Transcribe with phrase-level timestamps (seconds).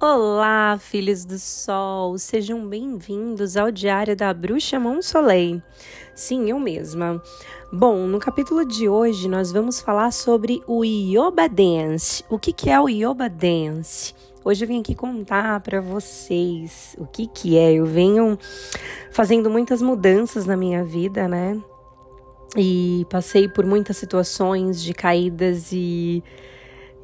[0.00, 5.60] Olá, filhos do sol, sejam bem-vindos ao Diário da Bruxa Monsoleil.
[6.14, 7.20] Sim, eu mesma.
[7.72, 12.22] Bom, no capítulo de hoje nós vamos falar sobre o Yoba Dance.
[12.30, 14.14] O que, que é o Yoba Dance?
[14.44, 17.72] Hoje eu vim aqui contar para vocês o que, que é.
[17.72, 18.38] Eu venho
[19.10, 21.60] fazendo muitas mudanças na minha vida, né?
[22.56, 26.22] E passei por muitas situações de caídas e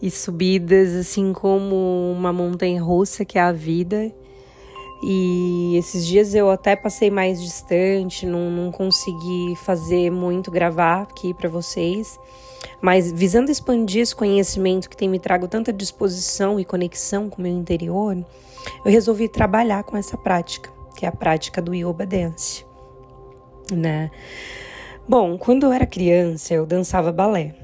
[0.00, 4.12] e subidas, assim como uma montanha russa que é a vida.
[5.02, 11.34] E esses dias eu até passei mais distante, não, não consegui fazer muito, gravar aqui
[11.34, 12.18] para vocês.
[12.80, 17.42] Mas visando expandir esse conhecimento que tem me trago tanta disposição e conexão com o
[17.42, 18.16] meu interior,
[18.84, 22.64] eu resolvi trabalhar com essa prática, que é a prática do Yoga Dance,
[23.70, 24.10] né?
[25.06, 27.54] Bom, quando eu era criança, eu dançava balé.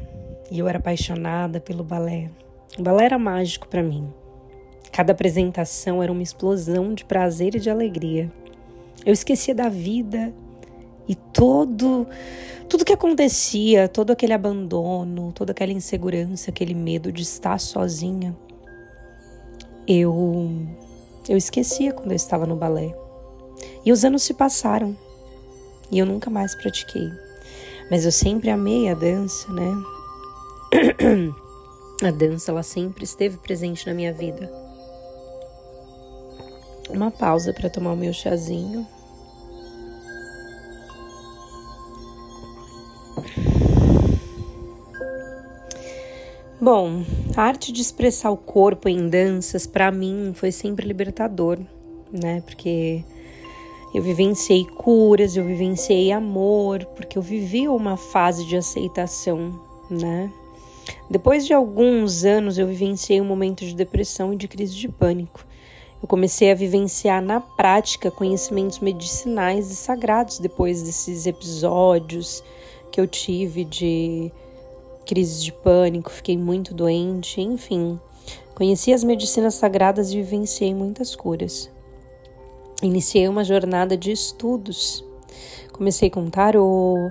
[0.50, 2.30] E eu era apaixonada pelo balé.
[2.78, 4.12] O balé era mágico para mim.
[4.92, 8.30] Cada apresentação era uma explosão de prazer e de alegria.
[9.06, 10.32] Eu esquecia da vida
[11.08, 12.06] e todo
[12.68, 18.36] tudo que acontecia, todo aquele abandono, toda aquela insegurança, aquele medo de estar sozinha.
[19.86, 20.50] Eu
[21.28, 22.94] eu esquecia quando eu estava no balé.
[23.84, 24.96] E os anos se passaram
[25.90, 27.10] e eu nunca mais pratiquei.
[27.90, 29.99] Mas eu sempre amei a dança, né?
[32.02, 34.50] A dança, ela sempre esteve presente na minha vida.
[36.88, 38.86] Uma pausa para tomar o meu chazinho.
[46.60, 47.04] Bom,
[47.36, 51.58] a arte de expressar o corpo em danças, para mim, foi sempre libertador,
[52.12, 52.42] né?
[52.42, 53.02] Porque
[53.94, 59.58] eu vivenciei curas, eu vivenciei amor, porque eu vivi uma fase de aceitação,
[59.90, 60.30] né?
[61.08, 65.44] Depois de alguns anos, eu vivenciei um momento de depressão e de crise de pânico.
[66.02, 72.42] Eu comecei a vivenciar na prática conhecimentos medicinais e sagrados depois desses episódios
[72.90, 74.32] que eu tive de
[75.06, 77.98] crise de pânico, fiquei muito doente, enfim.
[78.54, 81.70] Conheci as medicinas sagradas e vivenciei muitas curas.
[82.82, 85.04] Iniciei uma jornada de estudos.
[85.72, 87.10] Comecei com tarô,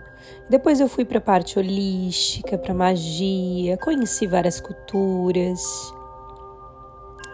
[0.50, 5.64] depois eu fui para a parte holística, para magia, conheci várias culturas,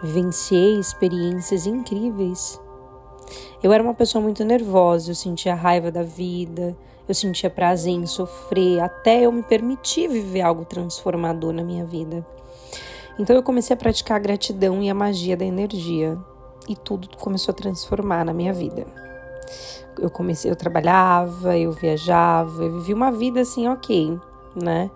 [0.02, 2.60] vivenciei experiências incríveis.
[3.62, 6.76] Eu era uma pessoa muito nervosa, eu sentia raiva da vida,
[7.08, 12.26] eu sentia prazer em sofrer, até eu me permitir viver algo transformador na minha vida.
[13.18, 16.18] Então eu comecei a praticar a gratidão e a magia da energia,
[16.68, 19.05] e tudo começou a transformar na minha vida
[19.98, 24.18] eu comecei, eu trabalhava, eu viajava, eu vivi uma vida assim, ok,
[24.54, 24.90] né?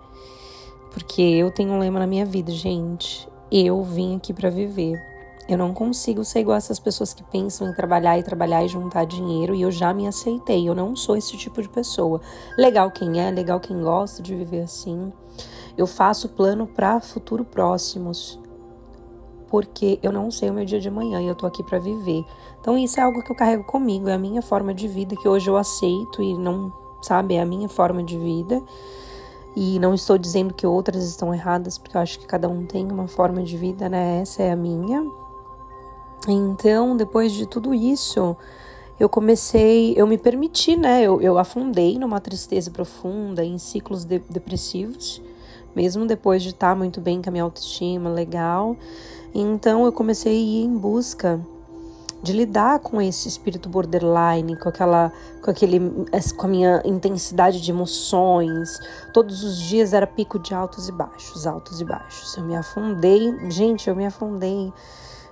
[0.91, 3.27] Porque eu tenho um lema na minha vida, gente.
[3.51, 5.01] Eu vim aqui para viver.
[5.47, 9.05] Eu não consigo ser igual essas pessoas que pensam em trabalhar e trabalhar e juntar
[9.05, 10.67] dinheiro e eu já me aceitei.
[10.67, 12.21] Eu não sou esse tipo de pessoa.
[12.57, 15.11] Legal quem é, legal quem gosta de viver assim.
[15.77, 18.40] Eu faço plano para futuro próximos
[19.51, 22.25] porque eu não sei o meu dia de amanhã e eu tô aqui para viver.
[22.61, 25.27] Então isso é algo que eu carrego comigo, é a minha forma de vida que
[25.27, 28.63] hoje eu aceito e não, sabe, é a minha forma de vida.
[29.53, 32.89] E não estou dizendo que outras estão erradas, porque eu acho que cada um tem
[32.89, 34.21] uma forma de vida, né?
[34.21, 35.05] Essa é a minha.
[36.25, 38.37] Então, depois de tudo isso,
[38.97, 41.01] eu comecei, eu me permiti, né?
[41.01, 45.21] Eu, eu afundei numa tristeza profunda, em ciclos de, depressivos,
[45.75, 48.77] mesmo depois de estar muito bem com a minha autoestima, legal.
[49.33, 51.39] Então eu comecei a ir em busca
[52.21, 55.11] de lidar com esse espírito borderline, com aquela,
[55.41, 55.79] com aquele,
[56.37, 58.79] com a minha intensidade de emoções.
[59.13, 62.37] Todos os dias era pico de altos e baixos, altos e baixos.
[62.37, 64.71] Eu me afundei, gente, eu me afundei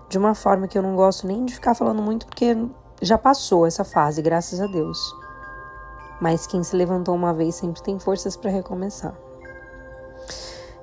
[0.07, 2.57] de uma forma que eu não gosto nem de ficar falando muito porque
[3.01, 5.15] já passou essa fase, graças a Deus.
[6.19, 9.13] Mas quem se levantou uma vez sempre tem forças para recomeçar.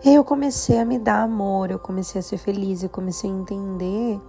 [0.04, 4.20] Eu comecei a me dar amor, eu comecei a ser feliz, eu comecei a entender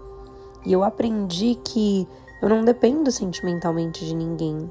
[0.65, 2.07] e eu aprendi que
[2.41, 4.69] eu não dependo sentimentalmente de ninguém.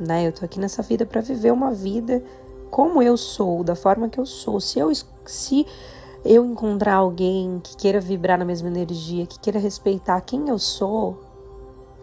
[0.00, 0.26] Né?
[0.26, 2.22] Eu tô aqui nessa vida para viver uma vida
[2.70, 4.60] como eu sou, da forma que eu sou.
[4.60, 4.90] Se eu
[5.26, 5.66] se
[6.24, 11.20] eu encontrar alguém que queira vibrar na mesma energia, que queira respeitar quem eu sou,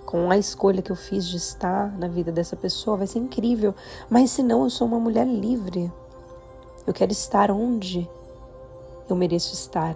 [0.05, 3.73] com a escolha que eu fiz de estar na vida dessa pessoa, vai ser incrível.
[4.09, 5.91] Mas se não, eu sou uma mulher livre.
[6.85, 8.09] Eu quero estar onde
[9.09, 9.95] eu mereço estar.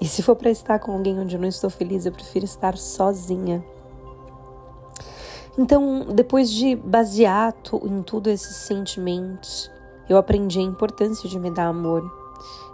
[0.00, 2.76] E se for para estar com alguém onde eu não estou feliz, eu prefiro estar
[2.76, 3.64] sozinha.
[5.56, 7.54] Então, depois de basear
[7.84, 9.70] em tudo esses sentimentos,
[10.08, 12.02] eu aprendi a importância de me dar amor.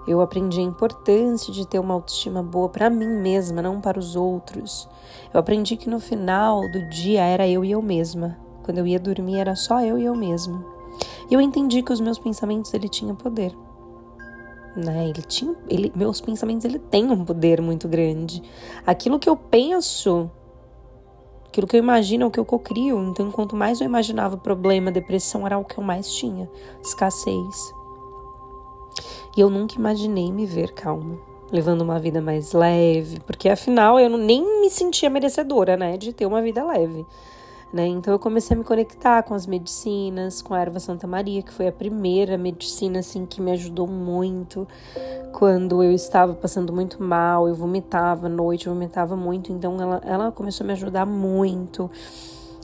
[0.08, 4.16] Eu aprendi a importância de ter uma autoestima boa para mim mesma, não para os
[4.16, 4.88] outros.
[5.32, 8.37] Eu aprendi que no final do dia era eu e eu mesma.
[8.62, 10.79] Quando eu ia dormir era só eu e eu mesma.
[11.30, 13.56] E eu entendi que os meus pensamentos ele tinham poder.
[14.76, 15.08] Né?
[15.08, 18.42] Ele tinha, ele, meus pensamentos ele tem um poder muito grande.
[18.86, 20.30] Aquilo que eu penso,
[21.46, 23.00] aquilo que eu imagino é o que eu cocrio.
[23.04, 26.50] Então, quanto mais eu imaginava problema, depressão era o que eu mais tinha,
[26.82, 27.72] escassez.
[29.36, 31.16] E eu nunca imaginei me ver calma,
[31.52, 36.26] levando uma vida mais leve, porque afinal eu nem me sentia merecedora, né, de ter
[36.26, 37.06] uma vida leve.
[37.72, 37.87] Né?
[37.87, 41.52] Então eu comecei a me conectar com as medicinas, com a erva Santa Maria, que
[41.52, 44.67] foi a primeira medicina assim que me ajudou muito
[45.32, 50.00] quando eu estava passando muito mal, eu vomitava à noite, eu vomitava muito, então ela,
[50.05, 51.90] ela começou a me ajudar muito,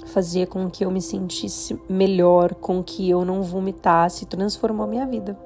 [0.07, 5.07] fazia com que eu me sentisse melhor, com que eu não vomitasse, transformou a minha
[5.07, 5.39] vida.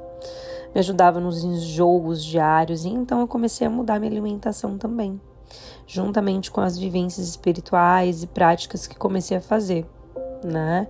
[0.75, 5.21] Me ajudava nos enjoos diários, e então eu comecei a mudar minha alimentação também
[5.87, 9.87] juntamente com as vivências espirituais e práticas que comecei a fazer,
[10.45, 10.87] né?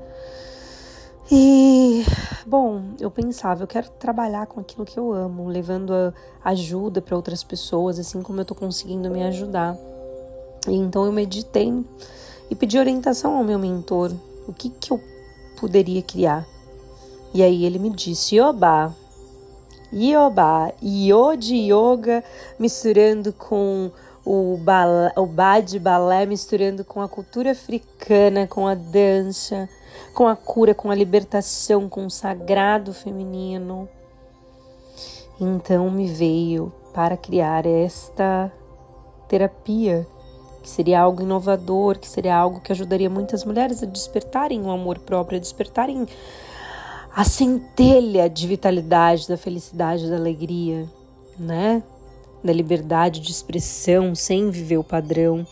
[1.32, 2.04] E,
[2.44, 6.12] bom, eu pensava, eu quero trabalhar com aquilo que eu amo, levando
[6.44, 9.76] ajuda para outras pessoas, assim como eu tô conseguindo me ajudar.
[10.66, 11.72] E então eu meditei
[12.50, 14.12] e pedi orientação ao meu mentor,
[14.48, 15.00] o que que eu
[15.60, 16.44] poderia criar.
[17.32, 18.92] E aí ele me disse, Yoba,
[19.92, 22.24] Yoba, Yo de yoga
[22.58, 23.90] misturando com
[24.24, 29.68] o, balé, o bad balé misturando com a cultura africana, com a dança,
[30.14, 33.88] com a cura, com a libertação, com o sagrado feminino.
[35.40, 38.52] Então me veio para criar esta
[39.28, 40.06] terapia,
[40.62, 44.98] que seria algo inovador, que seria algo que ajudaria muitas mulheres a despertarem o amor
[44.98, 46.06] próprio, a despertarem
[47.14, 50.86] a centelha de vitalidade, da felicidade, da alegria,
[51.38, 51.82] né?
[52.42, 55.46] Da liberdade de expressão sem viver o padrão.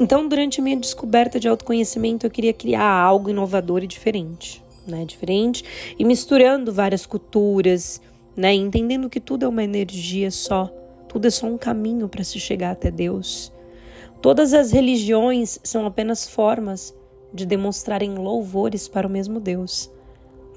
[0.00, 5.04] Então, durante a minha descoberta de autoconhecimento, eu queria criar algo inovador e diferente, né?
[5.04, 5.64] Diferente
[5.98, 8.00] e misturando várias culturas,
[8.36, 8.54] né?
[8.54, 10.72] Entendendo que tudo é uma energia só,
[11.08, 13.52] tudo é só um caminho para se chegar até Deus.
[14.20, 16.94] Todas as religiões são apenas formas
[17.32, 19.90] de demonstrarem louvores para o mesmo Deus.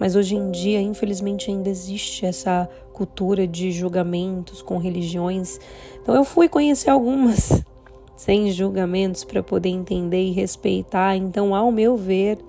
[0.01, 5.59] Mas hoje em dia, infelizmente, ainda existe essa cultura de julgamentos com religiões.
[6.01, 7.63] Então eu fui conhecer algumas
[8.17, 11.15] sem julgamentos para poder entender e respeitar.
[11.15, 12.39] Então, ao meu ver,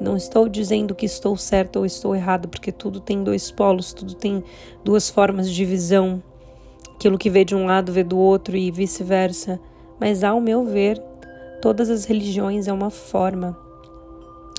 [0.00, 4.14] não estou dizendo que estou certo ou estou errado, porque tudo tem dois polos, tudo
[4.14, 4.42] tem
[4.82, 6.22] duas formas de visão.
[6.94, 9.60] Aquilo que vê de um lado vê do outro e vice-versa.
[10.00, 10.98] Mas ao meu ver,
[11.60, 13.54] todas as religiões é uma forma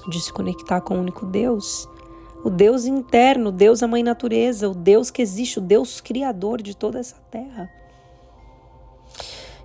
[0.08, 1.90] de se conectar com o único Deus
[2.44, 6.62] o Deus interno, o Deus a mãe natureza, o Deus que existe, o Deus criador
[6.62, 7.70] de toda essa terra.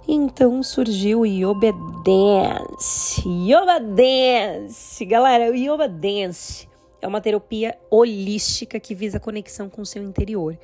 [0.06, 1.72] Então surgiu o Yoga
[2.04, 3.22] Dance.
[3.28, 5.04] Yoga Dance!
[5.04, 6.68] Galera, o Yoga Dance
[7.00, 10.58] é uma terapia holística que visa a conexão com o seu interior,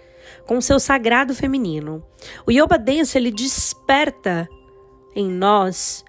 [0.47, 2.05] com o seu sagrado feminino.
[2.47, 4.49] O Yoga Dance ele desperta
[5.15, 6.05] em nós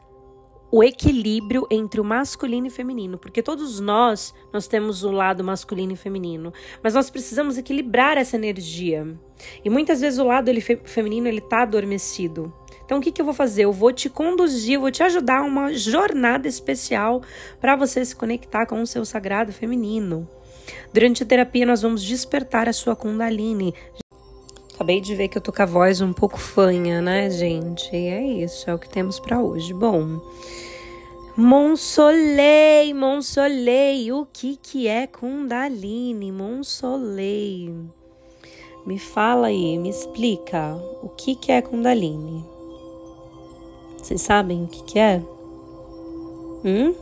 [0.72, 5.94] o equilíbrio entre o masculino e feminino, porque todos nós nós temos o lado masculino
[5.94, 9.08] e feminino, mas nós precisamos equilibrar essa energia.
[9.64, 12.54] E muitas vezes o lado ele, feminino ele tá adormecido.
[12.86, 13.64] Então o que, que eu vou fazer?
[13.64, 17.22] Eu vou te conduzir, vou te ajudar a uma jornada especial
[17.60, 20.28] para você se conectar com o seu sagrado feminino.
[20.94, 23.74] Durante a terapia nós vamos despertar a sua Kundalini,
[24.80, 27.94] Acabei de ver que eu tô com a voz um pouco fanha, né, gente?
[27.94, 29.74] E é isso, é o que temos para hoje.
[29.74, 30.22] Bom,
[31.36, 36.32] Monsolei, Monsolei, o que que é Kundalini?
[36.32, 37.76] Monsolei.
[38.86, 42.46] Me fala aí, me explica, o que que é Kundalini?
[43.98, 45.22] Vocês sabem o que que é?
[46.64, 46.96] Hum?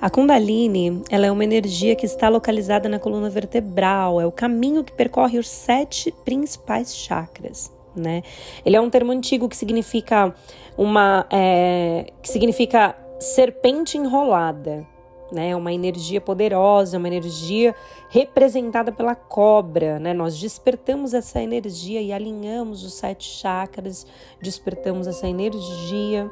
[0.00, 4.84] A Kundalini, ela é uma energia que está localizada na coluna vertebral, é o caminho
[4.84, 8.22] que percorre os sete principais chakras, né?
[8.64, 10.34] Ele é um termo antigo que significa
[10.76, 14.86] uma, é, que significa serpente enrolada,
[15.32, 15.56] né?
[15.56, 17.74] Uma energia poderosa, uma energia
[18.10, 20.12] representada pela cobra, né?
[20.12, 24.06] Nós despertamos essa energia e alinhamos os sete chakras,
[24.42, 26.30] despertamos essa energia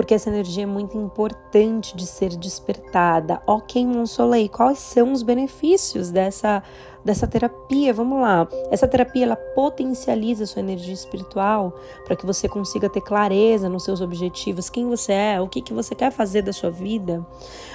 [0.00, 3.38] porque essa energia é muito importante de ser despertada.
[3.46, 6.62] Ok, Monsolei, quais são os benefícios dessa,
[7.04, 7.92] dessa terapia?
[7.92, 8.48] Vamos lá.
[8.70, 11.74] Essa terapia ela potencializa a sua energia espiritual
[12.06, 15.74] para que você consiga ter clareza nos seus objetivos, quem você é, o que, que
[15.74, 17.22] você quer fazer da sua vida,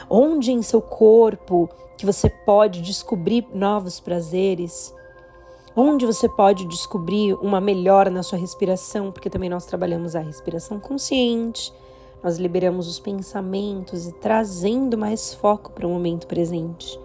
[0.09, 4.95] onde em seu corpo que você pode descobrir novos prazeres
[5.75, 10.79] onde você pode descobrir uma melhora na sua respiração, porque também nós trabalhamos a respiração
[10.79, 11.73] consciente,
[12.25, 16.99] nós liberamos os pensamentos e trazendo mais foco para o momento presente,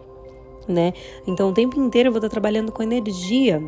[0.66, 0.94] né?
[1.26, 3.62] Então o tempo inteiro eu vou estar trabalhando com energia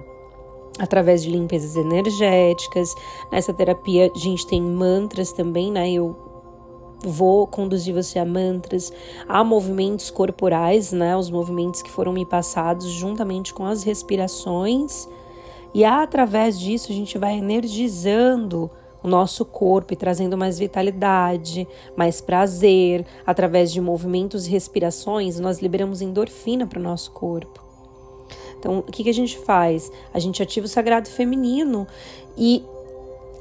[0.78, 2.94] através de limpezas energéticas.
[3.30, 5.92] Nessa terapia a gente tem mantras também, né?
[5.92, 6.16] Eu
[7.04, 8.90] vou conduzir você a mantras,
[9.28, 11.14] a movimentos corporais, né?
[11.14, 15.06] Os movimentos que foram me passados juntamente com as respirações.
[15.74, 18.70] E através disso a gente vai energizando
[19.02, 21.66] o nosso corpo e trazendo mais vitalidade,
[21.96, 23.04] mais prazer.
[23.26, 27.60] Através de movimentos e respirações, nós liberamos endorfina para o nosso corpo.
[28.58, 29.90] Então, o que, que a gente faz?
[30.14, 31.86] A gente ativa o sagrado feminino
[32.38, 32.64] e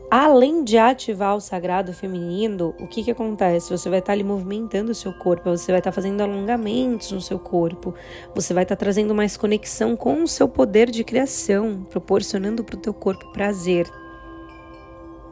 [0.10, 3.70] além de ativar o sagrado feminino, o que, que acontece?
[3.70, 7.40] Você vai estar ali movimentando o seu corpo, você vai estar fazendo alongamentos no seu
[7.40, 7.94] corpo,
[8.36, 12.80] você vai estar trazendo mais conexão com o seu poder de criação, proporcionando para o
[12.80, 14.01] teu corpo prazer.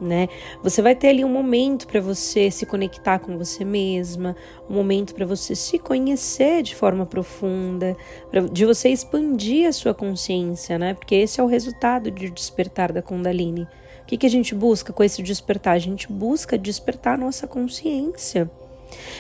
[0.02, 0.30] Né?
[0.64, 4.34] Você vai ter ali um momento para você se conectar com você mesma,
[4.70, 7.98] um momento para você se conhecer de forma profunda,
[8.32, 10.94] pra, de você expandir a sua consciência, né?
[10.94, 13.68] Porque esse é o resultado de despertar da Kundalini
[14.10, 15.76] que, que a gente busca com esse despertar?
[15.76, 18.50] A gente busca despertar a nossa consciência.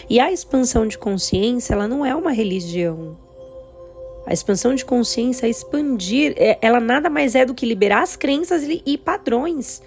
[0.09, 3.15] E a expansão de consciência, ela não é uma religião.
[4.25, 8.63] A expansão de consciência, é expandir, ela nada mais é do que liberar as crenças
[8.63, 9.79] e padrões.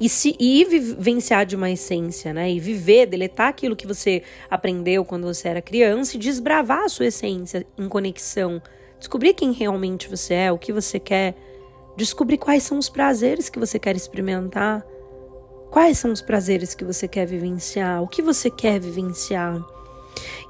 [0.00, 2.50] E, se, e vivenciar de uma essência, né?
[2.50, 7.06] E viver, deletar aquilo que você aprendeu quando você era criança e desbravar a sua
[7.06, 8.62] essência em conexão.
[8.98, 11.34] Descobrir quem realmente você é, o que você quer
[12.00, 14.82] Descobrir quais são os prazeres que você quer experimentar.
[15.70, 18.02] Quais são os prazeres que você quer vivenciar?
[18.02, 19.62] O que você quer vivenciar?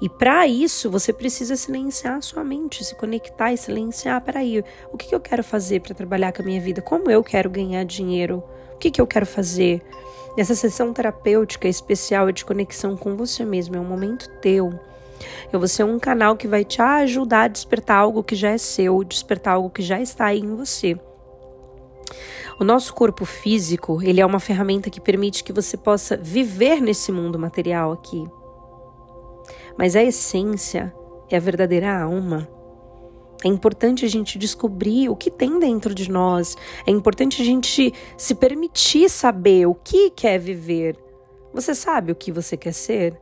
[0.00, 4.20] E para isso, você precisa silenciar a sua mente, se conectar e silenciar.
[4.22, 6.80] Peraí, o que, eu quero fazer para trabalhar com a minha vida?
[6.80, 8.44] Como eu quero ganhar dinheiro?
[8.80, 9.82] Que, que eu quero fazer?
[10.38, 14.72] Essa sessão terapêutica especial é de conexão com você mesmo, é um momento teu.
[15.52, 18.56] Eu vou ser um canal que vai te ajudar a despertar algo que já é
[18.56, 20.98] seu, despertar algo que já está aí em você.
[22.58, 27.12] O nosso corpo físico, ele é uma ferramenta que permite que você possa viver nesse
[27.12, 28.24] mundo material aqui.
[29.76, 30.90] Mas a essência
[31.28, 32.48] é a verdadeira alma.
[33.42, 36.56] É importante a gente descobrir o que tem dentro de nós.
[36.86, 40.96] É importante a gente se permitir saber o que quer viver.
[41.52, 43.18] Você sabe o que você quer ser?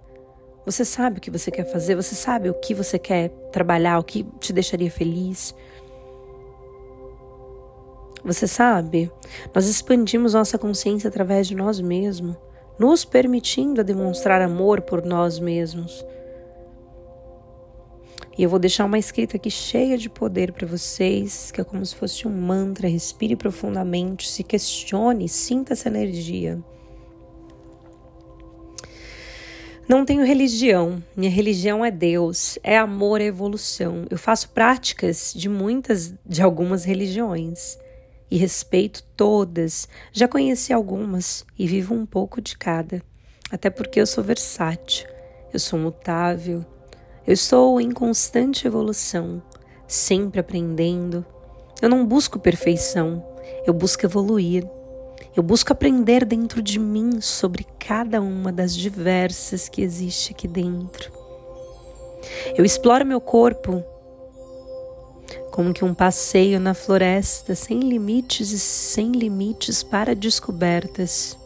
[0.66, 1.94] Você sabe o que você quer fazer?
[1.94, 3.98] Você sabe o que você quer trabalhar?
[3.98, 5.54] O que te deixaria feliz?
[8.24, 9.10] Você sabe,
[9.54, 12.36] nós expandimos nossa consciência através de nós mesmos,
[12.78, 16.04] nos permitindo a demonstrar amor por nós mesmos.
[18.38, 21.84] E eu vou deixar uma escrita aqui cheia de poder para vocês, que é como
[21.84, 22.86] se fosse um mantra.
[22.86, 26.62] Respire profundamente, se questione, sinta essa energia.
[29.88, 31.02] Não tenho religião.
[31.16, 34.04] Minha religião é Deus, é amor, é evolução.
[34.08, 37.76] Eu faço práticas de muitas, de algumas religiões
[38.30, 39.88] e respeito todas.
[40.12, 43.02] Já conheci algumas e vivo um pouco de cada,
[43.50, 45.08] até porque eu sou versátil,
[45.52, 46.64] eu sou mutável,
[47.28, 49.42] eu estou em constante evolução,
[49.86, 51.22] sempre aprendendo.
[51.82, 53.22] Eu não busco perfeição,
[53.66, 54.66] eu busco evoluir.
[55.36, 61.12] Eu busco aprender dentro de mim sobre cada uma das diversas que existe aqui dentro.
[62.56, 63.84] Eu exploro meu corpo
[65.52, 71.37] como que um passeio na floresta sem limites e sem limites para descobertas.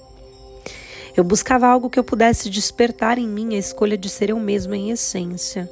[1.16, 4.76] Eu buscava algo que eu pudesse despertar em mim a escolha de ser eu mesma
[4.76, 5.70] em essência.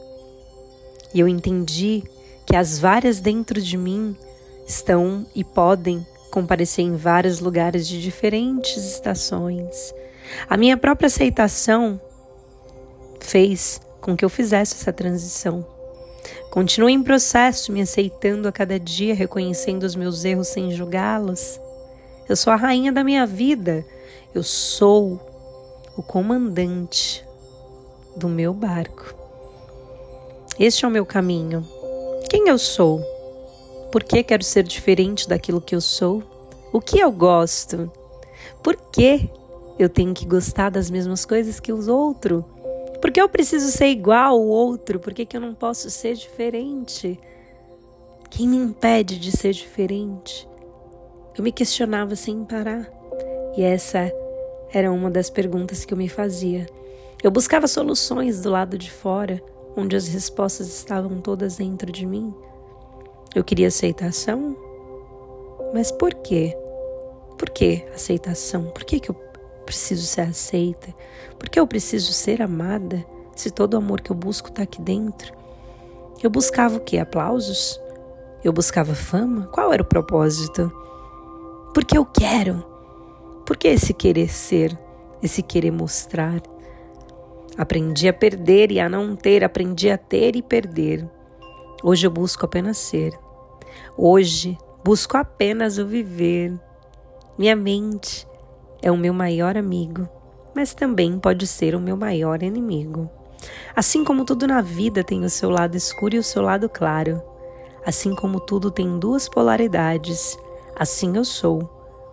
[1.15, 2.05] E eu entendi
[2.47, 4.17] que as várias dentro de mim
[4.67, 9.95] estão e podem comparecer em vários lugares de diferentes estações.
[10.49, 12.01] A minha própria aceitação
[13.19, 15.67] fez com que eu fizesse essa transição.
[16.51, 21.61] Continuo em processo, me aceitando a cada dia, reconhecendo os meus erros sem julgá-los.
[22.29, 23.85] Eu sou a rainha da minha vida.
[24.35, 25.30] Eu sou
[26.01, 27.23] o comandante
[28.17, 29.15] do meu barco.
[30.59, 31.63] Este é o meu caminho.
[32.31, 33.03] Quem eu sou?
[33.93, 36.23] Por que quero ser diferente daquilo que eu sou?
[36.73, 37.93] O que eu gosto?
[38.63, 39.29] Por que
[39.79, 42.45] eu tenho que gostar das mesmas coisas que os outros?
[43.03, 44.99] Por que eu preciso ser igual ao outro?
[44.99, 47.21] Por que, que eu não posso ser diferente?
[48.31, 50.49] Quem me impede de ser diferente?
[51.37, 52.91] Eu me questionava sem parar.
[53.55, 54.11] E essa
[54.73, 56.67] era uma das perguntas que eu me fazia.
[57.23, 59.43] Eu buscava soluções do lado de fora,
[59.77, 62.33] onde as respostas estavam todas dentro de mim.
[63.35, 64.57] Eu queria aceitação?
[65.75, 66.57] Mas por quê?
[67.39, 68.65] Por que aceitação?
[68.71, 69.15] Por que, que eu
[69.65, 70.95] preciso ser aceita?
[71.39, 73.05] Por que eu preciso ser amada?
[73.37, 75.33] Se todo o amor que eu busco está aqui dentro.
[76.23, 76.99] Eu buscava o quê?
[76.99, 77.81] Aplausos?
[78.45, 79.47] Eu buscava fama?
[79.47, 80.71] Qual era o propósito?
[81.73, 82.70] Porque eu quero.
[83.51, 84.79] Por que esse querer ser?
[85.21, 86.41] Esse querer mostrar?
[87.59, 91.05] Aprendi a perder e a não ter, aprendi a ter e perder.
[91.83, 93.13] Hoje eu busco apenas ser.
[93.99, 96.57] Hoje busco apenas o viver.
[97.37, 98.25] Minha mente
[98.81, 100.09] é o meu maior amigo,
[100.55, 103.11] mas também pode ser o meu maior inimigo.
[103.75, 107.21] Assim como tudo na vida tem o seu lado escuro e o seu lado claro,
[107.85, 110.39] assim como tudo tem duas polaridades,
[110.77, 111.63] assim eu sou,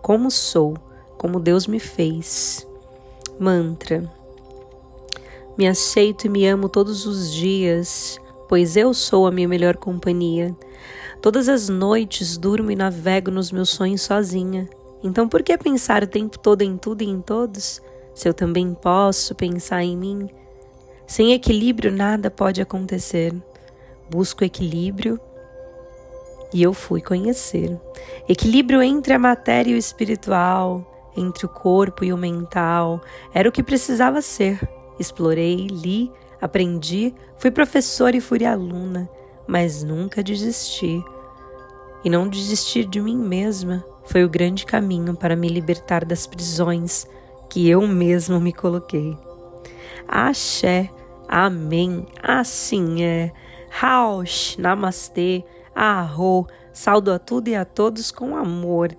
[0.02, 0.74] como sou,
[1.18, 2.66] como Deus me fez.
[3.38, 4.10] Mantra.
[5.58, 10.56] Me aceito e me amo todos os dias, pois eu sou a minha melhor companhia.
[11.20, 14.70] Todas as noites durmo e navego nos meus sonhos sozinha.
[15.02, 17.82] Então, por que pensar o tempo todo em tudo e em todos,
[18.14, 20.30] se eu também posso pensar em mim?
[21.06, 23.34] Sem equilíbrio, nada pode acontecer.
[24.08, 25.20] Busco equilíbrio
[26.52, 27.76] e eu fui conhecer.
[28.28, 33.00] Equilíbrio entre a matéria e o espiritual, entre o corpo e o mental,
[33.32, 34.60] era o que precisava ser.
[34.98, 36.10] Explorei, li,
[36.40, 39.08] aprendi, fui professora e fui aluna,
[39.46, 41.02] mas nunca desisti.
[42.04, 47.06] E não desistir de mim mesma foi o grande caminho para me libertar das prisões
[47.50, 49.16] que eu mesmo me coloquei.
[50.06, 50.90] Axé,
[51.28, 53.32] amém, assim é.
[53.70, 55.44] Raush, namastê,
[55.74, 58.96] arro, saldo a tudo e a todos com amor.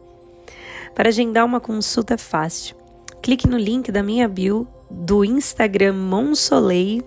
[0.94, 2.76] Para agendar uma consulta é fácil.
[3.22, 7.04] Clique no link da minha bio do Instagram Monsoleil.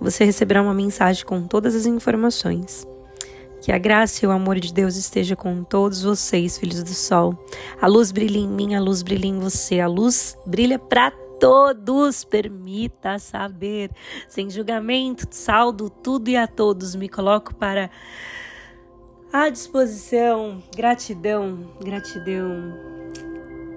[0.00, 2.86] Você receberá uma mensagem com todas as informações.
[3.62, 7.38] Que a graça e o amor de Deus esteja com todos vocês, filhos do sol.
[7.80, 12.24] A luz brilha em mim, a luz brilha em você, a luz brilha para todos.
[12.24, 13.90] Permita saber,
[14.28, 16.94] sem julgamento, saldo tudo e a todos.
[16.94, 17.90] Me coloco para
[19.30, 20.62] a disposição.
[20.74, 22.89] Gratidão, gratidão.